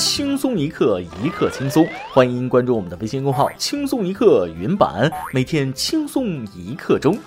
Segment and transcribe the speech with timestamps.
[0.00, 1.86] 轻松一刻，一刻轻松。
[2.10, 7.18] 欢迎关注我们的微信公号“轻松一刻云版”，每天轻松一刻钟。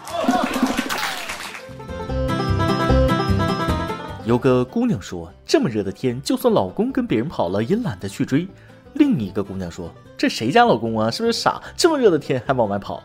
[4.25, 8.47] 有个姑娘说：“这么热的天，就算老公跟别人跑了，也懒得去追。”
[8.93, 11.11] 另一个姑娘说：“这谁家老公啊？
[11.11, 11.61] 是不是傻？
[11.77, 13.03] 这么热的天还往外跑？”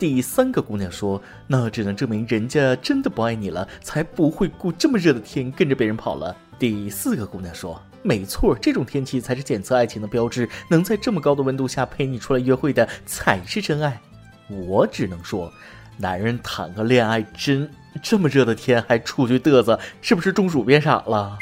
[0.00, 13.98] 第三个姑娘说：“那只能证明人家真的不爱你了，才不会顾这么热的天跟着别人跑了。”第四个姑娘说：“没错，这种天气才是检测爱情的标志，能在这么高的温度下陪你出来约会的才是真爱。”
[14.46, 15.50] 我只能说，
[15.96, 17.66] 男人谈个恋爱真。
[18.02, 21.38] 这么热的天还出去嘚瑟，是不是中暑变傻了？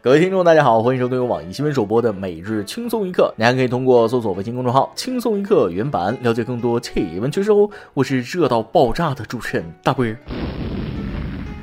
[0.00, 3.34] 各位听众，大家好，欢迎收听由网易新闻首播的每日轻松一刻。
[3.36, 7.68] 你还可以通过搜索微信公众号“轻松一刻”原版了解更多气温趋势哦。
[7.92, 10.16] 我是热到爆炸的主持人大波儿。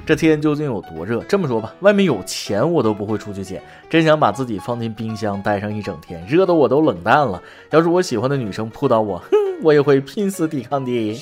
[0.05, 1.23] 这天究竟有多热？
[1.23, 7.41] 这么说吧，外面有钱我都不会出去捡，真想把自己放进冰箱待上一整天，热的我都冷淡了。
[7.69, 9.38] 要是我喜欢的女生扑倒我， 哼！
[9.64, 11.22] 我也会拼死抵抗的。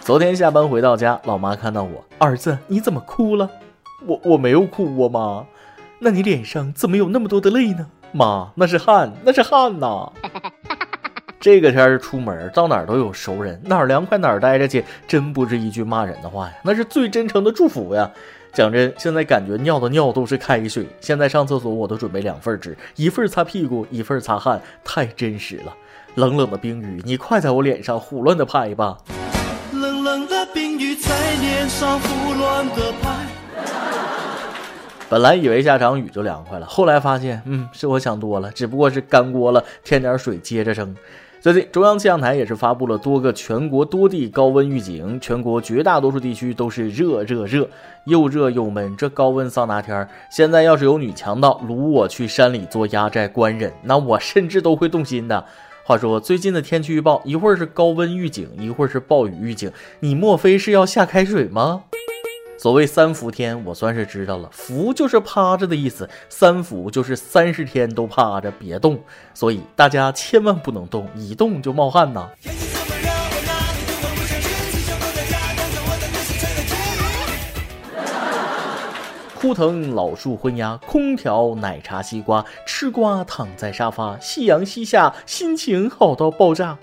[0.00, 3.48] 昨天下班回到家，老妈看到我，儿子你怎么哭了？
[4.06, 5.46] 我我没有哭，我妈。
[6.00, 7.86] 那你脸上怎么有那么多的泪呢？
[8.10, 10.10] 妈，那是汗，那是汗呐。
[11.40, 18.10] 这个天儿出门，到哪儿都有熟人，哪儿凉快哪儿待着去，真不是一句骂人的话呀，那是最真诚的祝福呀。
[18.52, 20.86] 讲真，现在感觉尿的尿都是开水。
[21.00, 25.72] 现在上厕所我都准备两份纸，一份擦屁股，一份擦汗，太真实了。
[26.16, 28.98] 冷冷的冰雨，你快在我脸上胡乱的拍吧。
[29.72, 33.26] 冷冷的冰雨在脸上胡乱的拍。
[35.08, 40.96] 本来以为下场雨就凉快了，后来发现，嗯，是我想多了，只不过是干锅了，添点水接着蒸。
[41.40, 47.68] 最近，中央气象台也是发布了多个全国多地高温预警，全国绝大多数地区都是热热热，
[48.06, 48.96] 又热又闷。
[48.96, 55.44] 这高温桑拿天儿，现在要是有女强盗掳我去山里做压寨官人，那我甚至都会动心的。
[55.84, 59.70] 话说，最近的天气预报一会儿是高温预警，一会儿是暴雨预警，
[60.00, 61.84] 你莫非是要下开水吗？
[62.58, 68.98] 所谓三伏天，我算是知道了，伏就是趴着的意思，三伏就是三十天都趴着别动，
[69.32, 72.28] 所以大家千万不能动，一动就冒汗呐。
[79.36, 86.76] 枯藤老树昏鸦，空调奶茶西瓜，吃瓜躺在沙发，夕阳西下，心情好到爆炸。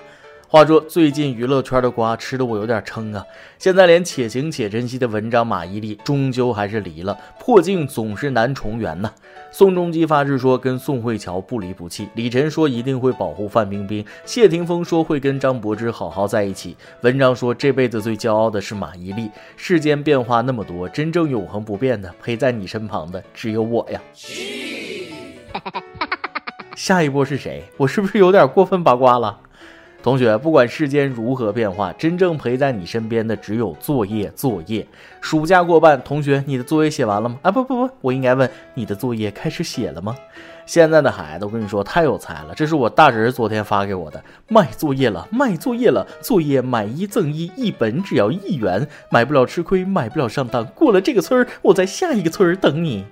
[0.47, 3.25] 话说最近娱乐圈的瓜吃的我有点撑啊！
[3.57, 9.11] 现在连且行且珍惜的文章马伊琍终究还是离了，破镜总是难重圆呐。
[9.51, 19.29] 宋仲基发誓说跟宋慧乔不离不弃，李晨说一定会保护范冰冰，谢霆锋说会跟张柏芝好好在一起，文章说这辈子最骄傲的是马伊琍。
[19.57, 23.99] 世间变化那么多，真正永恒不变的陪在你身旁的只有我呀！
[26.75, 27.63] 下一波是谁？
[27.77, 29.39] 我是不是有点过分八卦了？
[30.05, 34.29] 同学，不管世间如何变化，真正陪在你身边的只有作业。
[34.35, 34.85] 作业，
[35.19, 37.39] 暑假过半，同学，你的作业写完了吗？
[37.41, 40.15] 啊，不不不，我应该问你的作业开始写了吗？
[40.67, 53.03] 现在的孩子，我跟你说太有才了，这是我大侄儿昨天发给我的，卖作业了，卖作业了，作业买一赠一，一本只要一元，买不了吃亏，买不了上当，过了这个村儿，我在下一个村儿等你。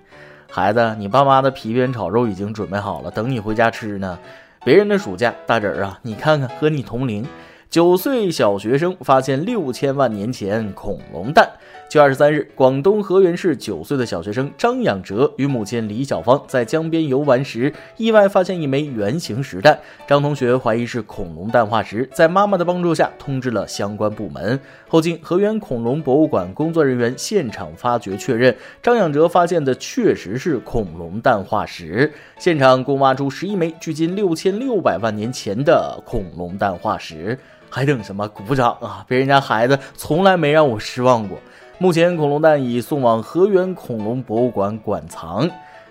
[0.48, 4.20] 孩子，你爸妈的皮鞭炒肉已经准备好了，等你回家吃呢。
[4.66, 7.26] 别人的暑假，大侄儿啊，你看看和你同龄，
[7.70, 11.50] 九岁小学生发现六千万年前恐龙蛋。
[11.90, 19.78] 七月二十三日，广东河源市九岁的小学生张养哲与母亲李小芳在江边游玩时，意外发现一枚圆形石蛋。
[20.08, 24.60] 张同学怀疑是恐龙蛋化石，在妈妈的帮助下通知了相关部门。
[24.88, 32.12] 后经河源恐龙博物馆工作人员现场发掘确认，张养哲发现的确实是恐龙蛋化石。
[32.40, 37.38] 现场共挖出十一枚距今六千六百万年前的恐龙蛋化石，
[37.70, 38.28] 还等什么？
[38.30, 39.06] 鼓掌啊！
[39.08, 41.38] 别人家孩子从来没让我失望过。
[41.80, 45.50] 目前恐龙蛋已送往河源恐龙博物馆馆藏。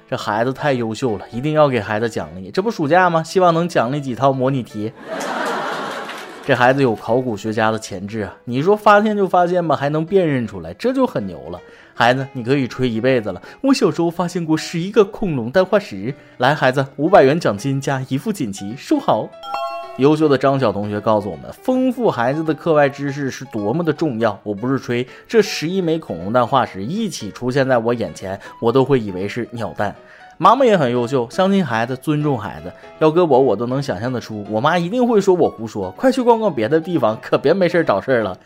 [0.08, 2.50] 这孩子太优秀了，一定要给孩子奖励。
[2.50, 3.22] 这不暑假吗？
[3.22, 4.92] 希望能奖励几套模拟题。
[6.44, 8.36] 这孩子有考古学家的潜质啊！
[8.44, 11.60] 你说发现就发现吧，还能辨认出来，这就很牛了。
[11.94, 13.40] 孩子，你可以吹一辈子了。
[13.60, 16.14] 我小时候发现过十一个恐龙蛋化石。
[16.38, 19.28] 来，孩子，五百元奖金加一副锦旗，收好。
[19.98, 24.38] 优秀的张晓同学告诉我们，丰富孩子的课外知识是多么的重要。
[24.42, 29.94] 我不是吹，这十一枚恐龙蛋化石一起出现在我眼前，我都会以为是鸟蛋。
[30.38, 32.72] 妈妈也很优秀，相信孩子，尊重孩子。
[33.00, 35.90] 要搁我，我都能想象得出，我妈一定会说我胡说。
[35.90, 38.36] 快去逛逛别的地方，可别没事找事儿了。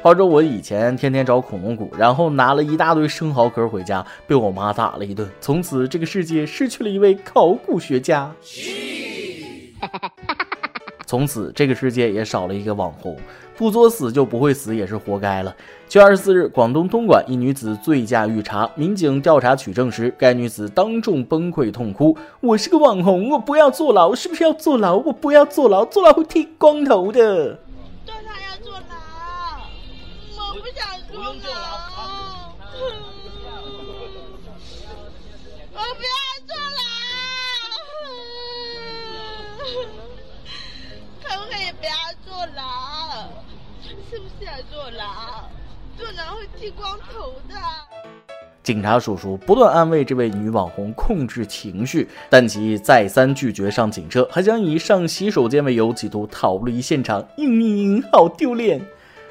[0.00, 5.28] 话说我以前天天找恐龙骨，然后拿了一大堆生蚝壳回家，被我妈打了一顿。
[5.40, 8.32] 从此这个世界失去了一位考古学家。
[9.80, 10.41] 哈哈哈哈
[11.12, 13.14] 从此，这个世界也少了一个网红，
[13.54, 15.54] 不作死就不会死，也是活该了。
[15.86, 24.96] 七月二十四日，广东东莞一女子醉驾遇查，民警调查取证时，该女子当众崩溃痛哭：“我是个网红，我不要坐牢，是不是要坐牢？
[24.96, 27.58] 我不要坐牢，坐牢会剃光头的。”
[46.62, 47.56] 剃光头的。
[48.62, 57.20] 警察叔叔不断安慰这位女网红控制情绪，但其再三拒绝上警车，还想以上洗手间为由企图逃离现场。
[57.36, 58.80] 嘤嘤嘤，好丢脸！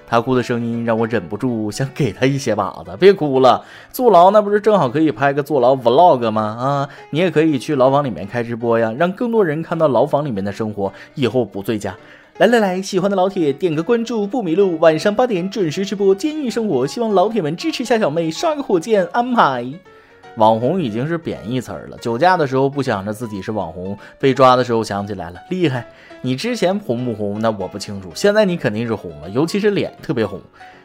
[0.06, 2.98] 她哭的声音让我忍不住想给她一些把子。
[3.00, 3.64] 别哭了，
[3.94, 6.42] 坐牢那不是正好可以拍个坐牢 vlog 吗？
[6.42, 11.96] 啊，你也可以去牢房里面开直播呀，让更多人看到牢房里面的生活，以后不醉驾。
[12.42, 19.64] 来来来，喜欢的老铁点个关注不迷路，晚上八点准时直播监狱生活，希望老铁们支持下小妹，刷个火箭安排。
[20.38, 25.86] 网红已经是贬义词了，酒驾的时候不想着自己是网红，被抓的时候想起来了，厉害！
[26.24, 27.40] 你之前红不红？
[27.40, 30.42] 那我不清楚，现在你肯定是红了，尤其是脸特别红。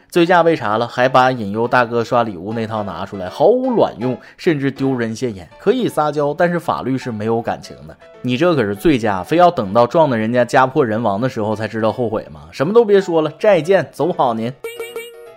[0.09, 5.47] 醉驾为啥了，还把引诱大哥刷礼物那套拿出来，毫无卵用，甚至丢人现眼。
[5.59, 7.95] 可以撒娇，但是法律是没有感情的。
[8.21, 12.47] 你这可是醉驾，非要等到撞的人家家破人亡的时候才知道后悔吗？
[12.51, 14.51] 什么都别说了，再见，走好您。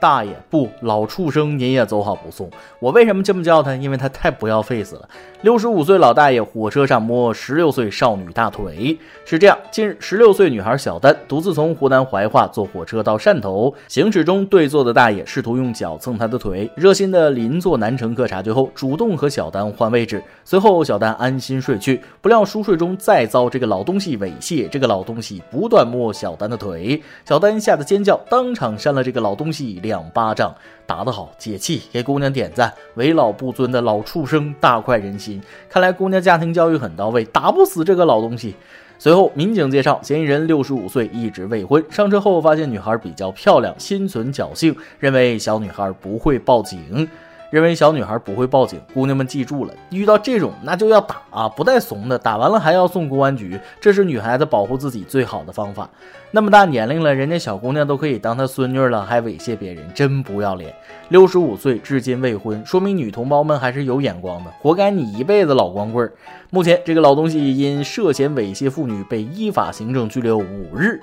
[0.01, 2.51] 大爷不老畜生，您也走好不送。
[2.79, 3.75] 我为什么这么叫他？
[3.75, 5.09] 因为他太不要 face 了。
[5.43, 9.57] 六十五岁老大爷火车上摸十六岁少女大腿，是这样。
[9.71, 20.23] 近日，十六岁女孩小丹独自从湖南怀化坐火车到汕头，行驶中对坐的大爷试图用脚蹭她的腿，热心的邻座男乘客察觉后，主动和小丹换位置。
[20.45, 24.69] 随后，小丹安心睡去，不料熟睡中再遭这个老东西猥亵。
[24.69, 30.55] 这个老东西不断摸小丹的腿，小丹吓得尖叫，当场扇了这个老东西脸两巴掌，
[30.87, 32.73] 打得好，解气，给姑娘点赞。
[32.95, 35.43] 为老不尊的老畜生，大快人心。
[35.69, 38.55] 看来姑娘家庭教育很到位，打不死这个老东西。
[39.01, 41.85] 随后，民警介绍，嫌疑人六十五岁，一直未婚。
[41.91, 47.09] 上车后发现女孩比较漂亮，心存侥幸，认为小女孩不会报警。
[47.51, 55.91] 认为小女孩不会报警，姑娘们记住了，遇到这种那就要打啊，不带怂的，打完了还要送公安局，这是女孩子保护自己最好的方法。
[56.31, 60.73] 那么大年龄了，人家小姑娘都可以当她孙女了，还猥亵别人，真不要脸。
[61.09, 66.09] 六十五岁至今未婚，说明女同胞们还是有眼光的，活该你一辈子老光棍。
[66.51, 71.01] 目前这个老东西因涉嫌猥亵妇女被依法行政拘留五日。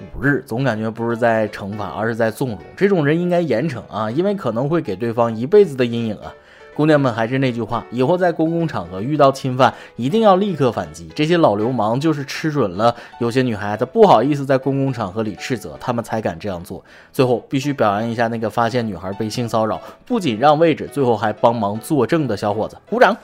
[0.00, 2.58] 五日总感觉不是在惩罚，而是在纵容。
[2.76, 6.32] 这种人应该严惩啊，因为可能会给对方一辈子的阴影啊。
[6.74, 11.10] 姑娘们还是那句话，以后在公共场合遇到侵犯，一定要立刻反击。
[11.14, 16.84] 这些老流氓就是吃准了，有些女孩子不好意思在公共场合里斥责，他们才敢这样做。
[17.10, 23.16] 最后必须表扬一下那个发现女孩被性骚扰，不仅让位置，最后还帮忙作证的小伙子，鼓掌。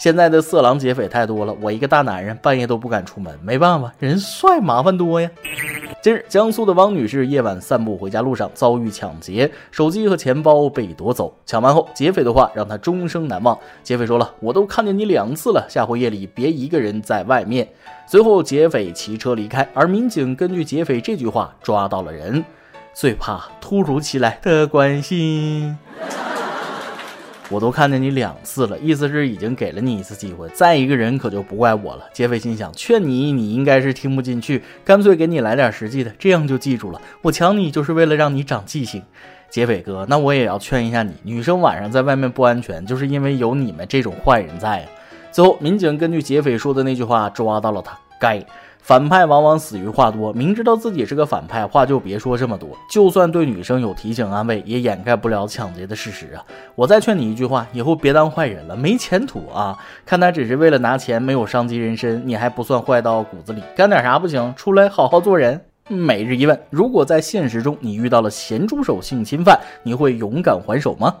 [0.00, 5.30] 现在的色狼劫匪太多了，我一个大男人半夜都不敢出门，没办法，人帅麻烦多呀。
[6.02, 11.36] 近日，江苏的汪女士夜晚散步回家路上遭遇抢劫，手机和钱包被夺走。
[11.44, 13.58] 抢完后，劫匪的话让她终生难忘。
[13.82, 17.68] 劫匪说了：“我都看见你两次了，下回夜里别一个人在外面。”
[18.08, 22.42] 随后，劫匪骑车离开，而民警根据劫匪这句话抓到了人，
[22.94, 25.76] 最怕突如其来的关心。
[27.50, 32.04] 我都看见你两次了，意思是已经给了你一次机会，再一个人可就不怪我了。
[32.12, 37.02] 劫匪心想，劝你你应该是听不进去，干脆给你来点实际的，这样就记住了。
[37.22, 39.02] 我抢你就是为了让你长记性。
[39.50, 44.88] 劫匪哥，那我也要劝一下你，女生晚上在外面不安全，就是因为有你们这种坏人在啊。
[45.32, 48.40] 最后，民警根据劫匪说的那句话抓到了他，该。
[48.82, 52.70] 反派往往死于话多，明知道自己是个反派，话就别说这么多。
[52.90, 56.42] 就算对女生有提醒安慰，也掩盖不了抢劫的事实啊！
[56.74, 59.78] 我再劝你一句话，以后别当坏人了，没前途啊！
[60.06, 64.52] 看他只是为了拿钱，没有伤及人身，你还不算坏到骨子里，干点啥不行？
[64.56, 65.60] 出来好好做人。
[65.86, 71.14] 每日一问：如果在现实中你遇到了咸猪手性侵犯，你会勇敢还手吗？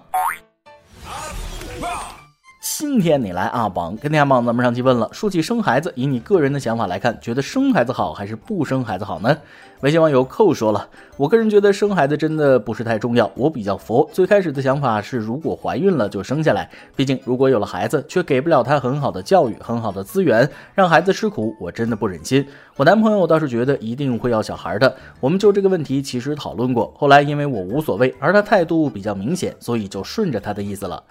[2.80, 9.36] 今天你来阿榜跟天榜，咱们上期问了，说起生孩子，以你个人的想法来看，觉得生孩子好还是不生孩子好呢？
[9.82, 13.30] 微信网友扣说了，我个人觉得生孩子真的不是太重要。
[13.34, 16.70] 我比较佛，最开始的想法是，如果怀孕了就生下来。
[16.96, 22.46] 毕竟如果有了孩子，却给不了他很好的教育、很好的资源，让孩子吃苦，我真的不忍心。
[22.76, 24.96] 我男朋友倒是觉得一定会要小孩的。
[25.20, 31.02] 我们就这个问题其实讨论过，后来因为我无所谓，而他态度比较明显，所以就顺着他的意思了。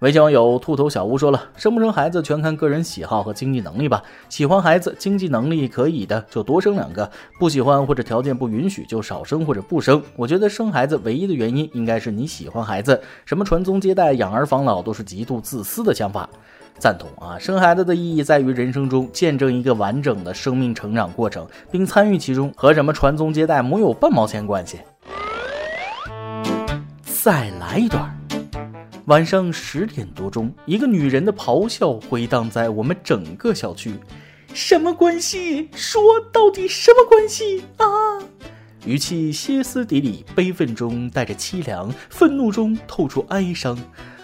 [0.00, 4.00] 微信网友兔头小屋说了：“生不生孩子全看个人喜好和经济能力吧。
[4.28, 7.04] 喜欢孩子，经济能力可以的就多生两个；
[7.40, 10.00] 不喜欢或者条件不允许就少生或者不生。
[10.14, 16.30] 我觉得生孩子唯一的原因应该是你喜欢孩子，什么传宗接代、养儿防老都是极度自私的想法。
[16.78, 17.36] 赞同啊！
[17.36, 24.78] 生孩子的意义在于人生中见证一个完整的生命成长过程，并参与其中，和什么传宗接代没有半毛钱关系。
[27.02, 28.08] 再来一段。”
[29.08, 33.94] 晚上十点多钟，一个女人的咆哮回荡在我们整个小区。
[34.52, 35.70] 什么关系？
[35.72, 37.86] 说到底什么关系啊？
[38.84, 43.78] 语气歇斯底里，悲愤中带着凄凉，愤怒中透出哀伤。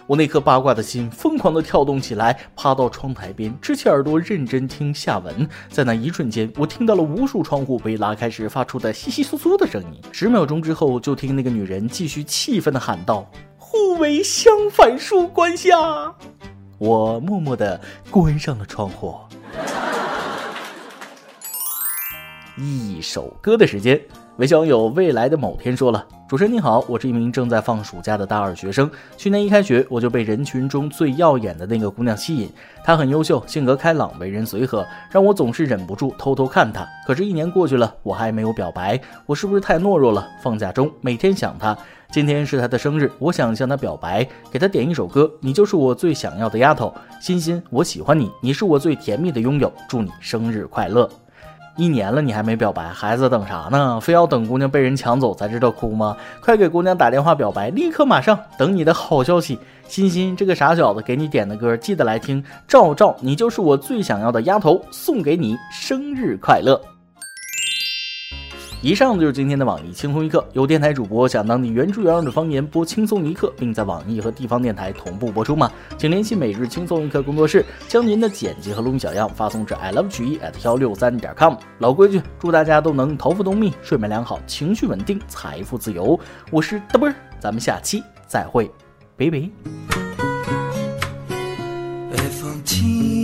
[0.06, 5.48] 我那颗八卦的心疯狂地跳动起来，趴到窗台边，支起耳朵认真听下文。
[5.70, 9.98] 在那一瞬间，我听到了无数窗户被拉开时发出的窸窸窣窣的声音。
[10.12, 13.26] 十秒钟之后，就听那个女人继续气愤地喊道。
[13.74, 16.14] 互为相反数关系啊！
[16.78, 19.18] 我默默的关上了窗户。
[22.56, 24.00] 一首歌的时间。
[24.38, 28.90] 微信网友未来的某天说了：“主持人你好，我是一名正在放暑假的大二学生。
[29.16, 32.50] 去年一开学，我就被人群中最耀眼的那个姑娘吸引。
[32.82, 36.84] 她很优秀，性格开朗，为人随和，让我总是忍不住偷偷看她。
[37.06, 40.28] 可是，一年过去了，我还没有表白，我是不是太懦弱了？
[40.42, 41.78] 放假中每天想她，
[42.10, 45.30] 今天是她的生日，我想向她表白，给她点一首歌。
[45.38, 49.72] 你就是我最想要的丫头，欣欣，我喜欢你，你是我最甜蜜的拥有。
[49.88, 51.08] 祝你生日快乐。”
[51.76, 53.98] 一年了，你还没表白，孩子等啥呢？
[54.00, 56.16] 非要等姑娘被人抢走才知道哭吗？
[56.40, 59.58] 快给姑娘打电话表白，立刻马上等你的好消息。
[59.88, 62.42] 欣欣，这个傻小子给你点的歌，记得来听。
[62.68, 66.80] 赵赵，你就是我最想要的丫头，送给你，生日快乐。
[68.84, 70.46] 以上就是今天的网易轻松一刻。
[70.52, 75.72] 有电台主播想当地原汁原味的方言播轻松一刻，并在网易和地方电台同步播出吗？
[75.96, 81.54] 请联系每日轻松一刻工作室，将您的简介和录音小样发送至 i love 曲艺 at 幺六三点 com。
[81.78, 86.20] 老规矩，祝大家都能头发浓密、睡眠良好、情绪稳定、财富自由。
[86.50, 87.10] 我是嘚啵，
[87.40, 88.70] 咱们下期再会，
[89.16, 89.50] 拜拜。
[92.10, 93.23] 北风轻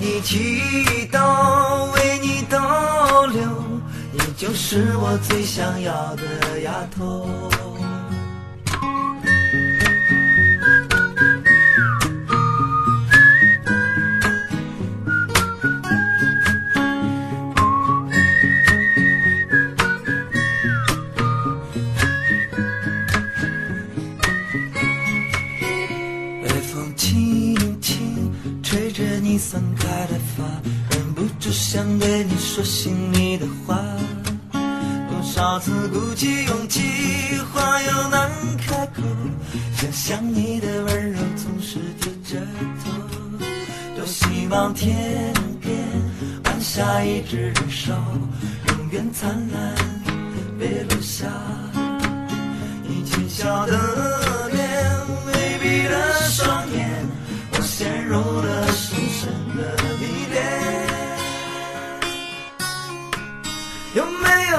[0.00, 1.92] 你祈祷。
[1.92, 3.42] 为你倒流，
[4.12, 7.28] 你就是我最想要的丫头。
[36.00, 36.80] 鼓起勇气，
[37.52, 39.02] 话又难开口。
[39.76, 42.40] 想想你的温柔，总是低着
[42.82, 42.90] 头。
[43.94, 45.76] 多希望天边
[46.44, 47.92] 晚霞一只人手，
[48.68, 49.74] 永远灿烂，
[50.58, 51.26] 别落下。
[52.82, 53.78] 你浅笑的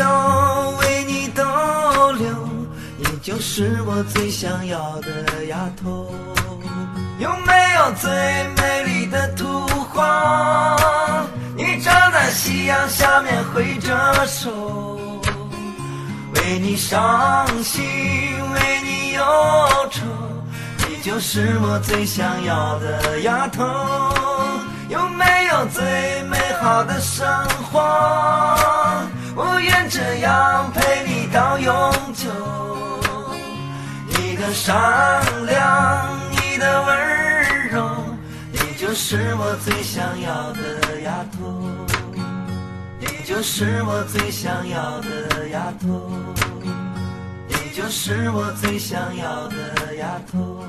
[0.00, 0.06] 都，
[0.78, 1.42] 为你逗
[2.12, 2.26] 留，
[2.96, 6.10] 你就是我最想要的丫头。
[7.18, 8.10] 有没有最
[8.56, 10.74] 美丽的图画？
[11.54, 14.98] 你站在夕阳下面挥着手，
[16.34, 17.82] 为你伤心，
[18.54, 19.22] 为你忧
[19.90, 20.00] 愁，
[20.88, 23.66] 你就是我最想要的丫头。
[24.88, 27.28] 有没有最美好的生
[27.70, 27.80] 活？
[29.42, 31.72] 我愿这样陪你到永
[32.12, 32.28] 久。
[34.08, 34.76] 你的善
[35.46, 37.88] 良，你的温柔，
[38.52, 41.38] 你就是我最想要的丫头。
[42.98, 46.10] 你就是我最想要的丫头。
[47.48, 50.62] 你就是我最想要的丫头。